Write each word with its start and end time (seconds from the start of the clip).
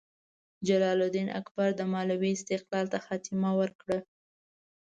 جلال 0.67 0.99
الدین 1.05 1.27
اکبر 1.39 1.69
د 1.75 1.81
مالوې 1.91 2.31
استقلال 2.33 2.85
ته 2.93 2.97
خاتمه 3.05 3.51
ورکړه. 3.59 3.99